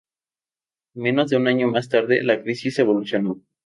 [0.95, 3.39] Menos de un año más tarde, la crisis evolucionó.